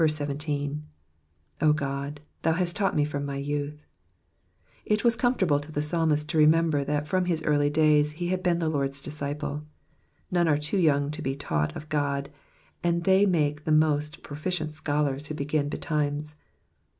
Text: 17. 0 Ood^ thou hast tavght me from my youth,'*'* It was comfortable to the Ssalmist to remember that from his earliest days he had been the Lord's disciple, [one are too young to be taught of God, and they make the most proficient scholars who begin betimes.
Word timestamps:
17. 0.03 0.83
0 1.59 1.73
Ood^ 1.75 2.17
thou 2.41 2.53
hast 2.53 2.75
tavght 2.75 2.95
me 2.95 3.05
from 3.05 3.23
my 3.23 3.35
youth,'*'* 3.37 3.85
It 4.83 5.03
was 5.03 5.15
comfortable 5.15 5.59
to 5.59 5.71
the 5.71 5.79
Ssalmist 5.81 6.25
to 6.29 6.39
remember 6.39 6.83
that 6.83 7.05
from 7.05 7.25
his 7.25 7.43
earliest 7.43 7.75
days 7.75 8.11
he 8.13 8.29
had 8.29 8.41
been 8.41 8.57
the 8.57 8.67
Lord's 8.67 9.03
disciple, 9.03 9.61
[one 10.31 10.47
are 10.47 10.57
too 10.57 10.79
young 10.79 11.11
to 11.11 11.21
be 11.21 11.35
taught 11.35 11.75
of 11.75 11.87
God, 11.89 12.31
and 12.83 13.03
they 13.03 13.27
make 13.27 13.63
the 13.63 13.71
most 13.71 14.23
proficient 14.23 14.71
scholars 14.71 15.27
who 15.27 15.35
begin 15.35 15.69
betimes. 15.69 16.33